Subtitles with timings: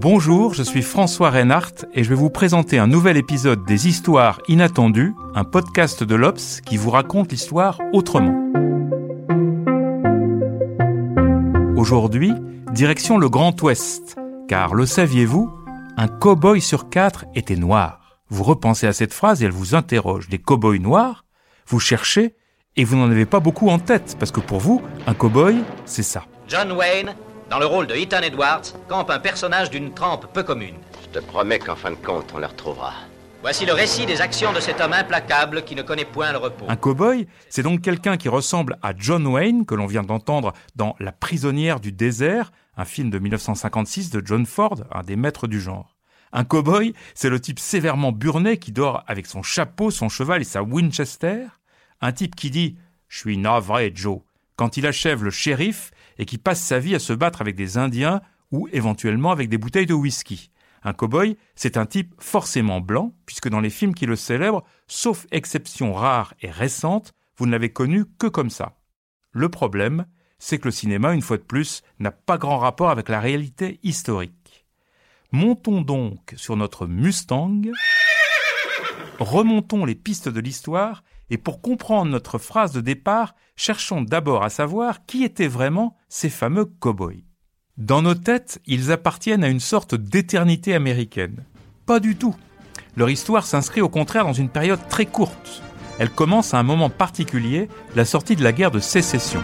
[0.00, 4.40] Bonjour, je suis François Reinhardt et je vais vous présenter un nouvel épisode des Histoires
[4.46, 8.32] inattendues, un podcast de l'Obs qui vous raconte l'histoire autrement.
[11.76, 12.32] Aujourd'hui,
[12.72, 14.14] direction le Grand Ouest,
[14.46, 15.50] car le saviez-vous,
[15.96, 18.20] un cow-boy sur quatre était noir.
[18.28, 20.28] Vous repensez à cette phrase et elle vous interroge.
[20.28, 21.24] Des cow-boys noirs
[21.66, 22.36] Vous cherchez
[22.76, 26.04] et vous n'en avez pas beaucoup en tête, parce que pour vous, un cow-boy, c'est
[26.04, 26.22] ça.
[26.46, 27.16] John Wayne,
[27.50, 30.76] dans le rôle de Ethan Edwards, campe un personnage d'une trempe peu commune.
[31.02, 32.92] Je te promets qu'en fin de compte, on le retrouvera.
[33.40, 36.66] Voici le récit des actions de cet homme implacable qui ne connaît point le repos.
[36.68, 40.96] Un cow-boy, c'est donc quelqu'un qui ressemble à John Wayne, que l'on vient d'entendre dans
[40.98, 45.60] La prisonnière du désert, un film de 1956 de John Ford, un des maîtres du
[45.60, 45.96] genre.
[46.32, 50.44] Un cow-boy, c'est le type sévèrement burné qui dort avec son chapeau, son cheval et
[50.44, 51.46] sa Winchester.
[52.00, 52.76] Un type qui dit
[53.08, 54.18] Je suis navré, Joe,
[54.58, 57.78] quand il achève le shérif et qui passe sa vie à se battre avec des
[57.78, 58.20] Indiens
[58.50, 60.50] ou éventuellement avec des bouteilles de whisky.
[60.82, 65.26] Un cow-boy, c'est un type forcément blanc, puisque dans les films qui le célèbrent, sauf
[65.30, 68.76] exception rare et récente, vous ne l'avez connu que comme ça.
[69.30, 70.06] Le problème,
[70.40, 73.78] c'est que le cinéma, une fois de plus, n'a pas grand rapport avec la réalité
[73.84, 74.66] historique.
[75.30, 77.62] Montons donc sur notre Mustang,
[79.20, 84.50] remontons les pistes de l'histoire, et pour comprendre notre phrase de départ, cherchons d'abord à
[84.50, 87.24] savoir qui étaient vraiment ces fameux cow-boys.
[87.76, 91.44] Dans nos têtes, ils appartiennent à une sorte d'éternité américaine.
[91.86, 92.34] Pas du tout.
[92.96, 95.62] Leur histoire s'inscrit au contraire dans une période très courte.
[95.98, 99.42] Elle commence à un moment particulier, la sortie de la guerre de sécession.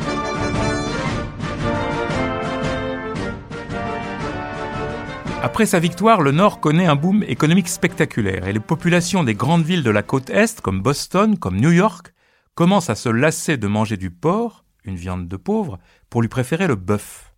[5.45, 9.63] Après sa victoire, le Nord connaît un boom économique spectaculaire et les populations des grandes
[9.63, 12.15] villes de la côte Est, comme Boston, comme New York,
[12.55, 16.67] commencent à se lasser de manger du porc, une viande de pauvre, pour lui préférer
[16.67, 17.35] le bœuf.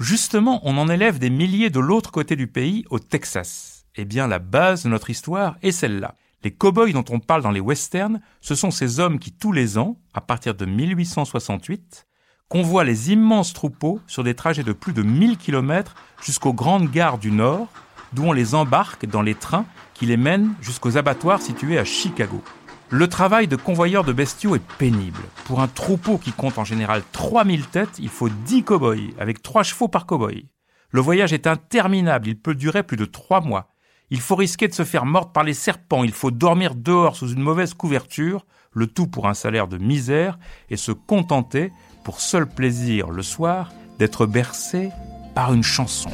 [0.00, 3.86] Justement, on en élève des milliers de l'autre côté du pays, au Texas.
[3.94, 6.16] Eh bien, la base de notre histoire est celle-là.
[6.42, 9.78] Les cow-boys dont on parle dans les westerns, ce sont ces hommes qui, tous les
[9.78, 12.07] ans, à partir de 1868,
[12.48, 17.18] convoient les immenses troupeaux sur des trajets de plus de 1000 km jusqu'aux grandes gares
[17.18, 17.68] du Nord,
[18.12, 22.42] d'où on les embarque dans les trains qui les mènent jusqu'aux abattoirs situés à Chicago.
[22.90, 25.20] Le travail de convoyeur de bestiaux est pénible.
[25.44, 29.62] Pour un troupeau qui compte en général 3000 têtes, il faut 10 cow-boys, avec 3
[29.62, 30.46] chevaux par cow-boy.
[30.90, 33.68] Le voyage est interminable, il peut durer plus de 3 mois.
[34.08, 37.28] Il faut risquer de se faire mordre par les serpents, il faut dormir dehors sous
[37.28, 40.38] une mauvaise couverture, le tout pour un salaire de misère,
[40.70, 41.72] et se contenter,
[42.04, 44.90] pour seul plaisir le soir, d'être bercé
[45.34, 46.10] par une chanson.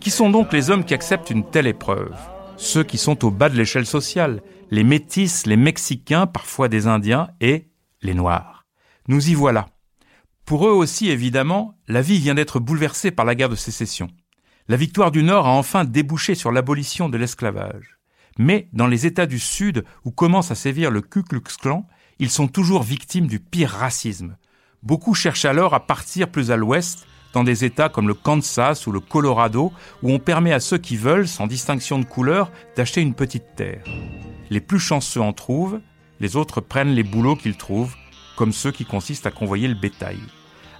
[0.00, 2.14] Qui sont donc les hommes qui acceptent une telle épreuve?
[2.56, 7.28] Ceux qui sont au bas de l'échelle sociale, les métis, les Mexicains, parfois des Indiens,
[7.40, 7.68] et
[8.02, 8.64] les Noirs.
[9.08, 9.68] Nous y voilà.
[10.44, 14.08] Pour eux aussi, évidemment, la vie vient d'être bouleversée par la guerre de sécession.
[14.68, 17.98] La victoire du Nord a enfin débouché sur l'abolition de l'esclavage.
[18.38, 21.86] Mais dans les États du Sud, où commence à sévir le Ku Klux Klan,
[22.18, 24.36] ils sont toujours victimes du pire racisme.
[24.82, 28.92] Beaucoup cherchent alors à partir plus à l'ouest, dans des États comme le Kansas ou
[28.92, 29.72] le Colorado,
[30.02, 33.82] où on permet à ceux qui veulent, sans distinction de couleur, d'acheter une petite terre.
[34.50, 35.80] Les plus chanceux en trouvent,
[36.20, 37.96] les autres prennent les boulots qu'ils trouvent,
[38.36, 40.20] comme ceux qui consistent à convoyer le bétail.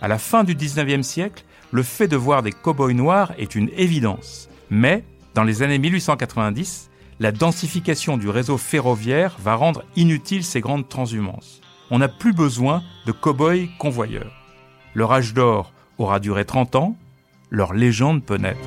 [0.00, 3.70] À la fin du 19e siècle, le fait de voir des cow-boys noirs est une
[3.76, 4.48] évidence.
[4.70, 10.88] Mais, dans les années 1890, la densification du réseau ferroviaire va rendre inutiles ces grandes
[10.88, 11.62] transhumances.
[11.90, 14.32] On n'a plus besoin de cow-boys convoyeurs.
[14.94, 16.96] Leur âge d'or aura duré 30 ans,
[17.48, 18.58] leur légende peut naître.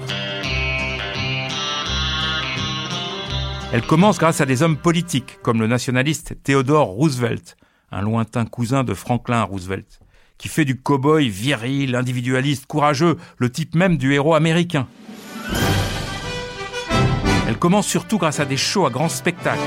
[3.71, 7.55] Elle commence grâce à des hommes politiques, comme le nationaliste Theodore Roosevelt,
[7.91, 9.99] un lointain cousin de Franklin Roosevelt,
[10.37, 14.87] qui fait du cow-boy viril, individualiste, courageux, le type même du héros américain.
[17.47, 19.61] Elle commence surtout grâce à des shows à grand spectacle.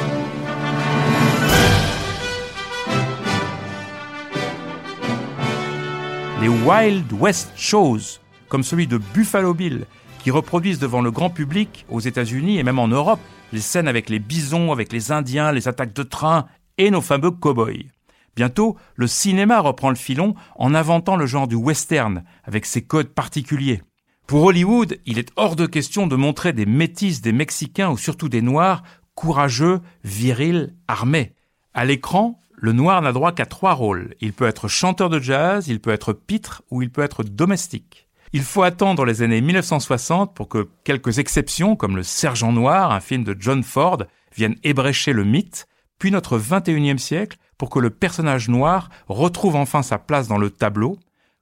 [6.41, 9.87] Les Wild West Shows, comme celui de Buffalo Bill,
[10.19, 13.21] qui reproduisent devant le grand public aux États-Unis et même en Europe
[13.53, 17.31] les scènes avec les bisons, avec les Indiens, les attaques de train et nos fameux
[17.31, 17.98] cow-boys.
[18.39, 23.09] Bientôt, le cinéma reprend le filon en inventant le genre du western avec ses codes
[23.09, 23.83] particuliers.
[24.29, 28.29] Pour Hollywood, il est hors de question de montrer des métis, des Mexicains ou surtout
[28.29, 28.85] des Noirs
[29.17, 31.35] courageux, virils, armés.
[31.75, 34.15] À l'écran, le noir n'a droit qu'à trois rôles.
[34.21, 38.07] Il peut être chanteur de jazz, il peut être pitre ou il peut être domestique.
[38.33, 43.01] Il faut attendre les années 1960 pour que quelques exceptions, comme le Sergent Noir, un
[43.01, 45.67] film de John Ford, viennent ébrécher le mythe,
[45.99, 50.51] puis notre 21e siècle pour que le personnage noir retrouve enfin sa place dans le
[50.51, 50.99] tableau,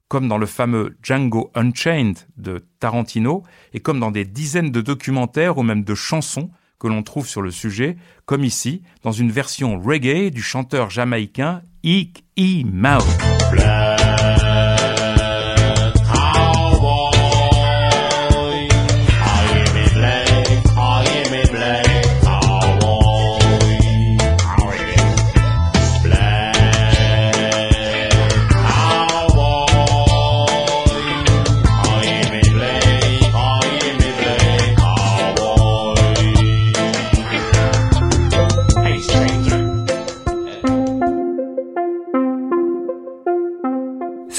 [0.07, 3.43] comme dans le fameux Django Unchained de Tarantino,
[3.73, 6.49] et comme dans des dizaines de documentaires ou même de chansons
[6.79, 11.61] que l'on trouve sur le sujet, comme ici, dans une version reggae du chanteur jamaïcain
[11.83, 12.63] Ike E.
[12.65, 13.01] Mao.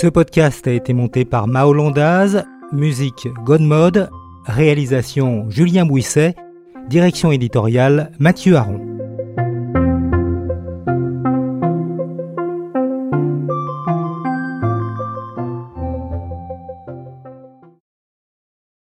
[0.00, 4.08] Ce podcast a été monté par Londaz, musique Godmode,
[4.44, 6.36] réalisation Julien Bouisset,
[6.88, 8.87] direction éditoriale Mathieu Aron.